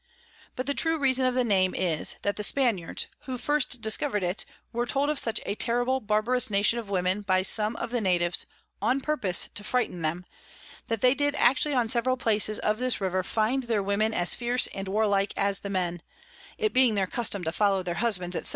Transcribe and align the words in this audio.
But 0.55 0.65
the 0.65 0.73
true 0.73 0.97
Reason 0.97 1.27
of 1.27 1.35
the 1.35 1.43
Name 1.43 1.75
is, 1.75 2.15
that 2.23 2.35
the 2.35 2.41
Spaniards, 2.43 3.05
who 3.25 3.37
first 3.37 3.81
discover'd 3.81 4.23
it, 4.23 4.45
were 4.73 4.87
told 4.87 5.11
of 5.11 5.19
such 5.19 5.39
a 5.45 5.53
terrible 5.53 5.99
barbarous 5.99 6.49
Nation 6.49 6.79
of 6.79 6.89
Women 6.89 7.21
by 7.21 7.43
some 7.43 7.75
of 7.75 7.91
the 7.91 8.01
Natives, 8.01 8.47
on 8.81 9.01
purpose 9.01 9.49
to 9.53 9.63
frighten 9.63 10.01
them, 10.01 10.25
and 10.25 10.25
that 10.87 11.01
they 11.01 11.13
did 11.13 11.35
actually 11.35 11.75
on 11.75 11.87
several 11.87 12.17
places 12.17 12.57
of 12.57 12.79
this 12.79 12.99
River 12.99 13.21
find 13.21 13.61
their 13.61 13.83
Women 13.83 14.11
as 14.11 14.33
fierce 14.33 14.65
and 14.73 14.87
warlike 14.87 15.35
as 15.37 15.59
the 15.59 15.69
Men; 15.69 16.01
it 16.57 16.73
being 16.73 16.95
their 16.95 17.05
Custom 17.05 17.43
to 17.43 17.51
follow 17.51 17.83
their 17.83 17.93
Husbands, 18.01 18.35
_&c. 18.35 18.49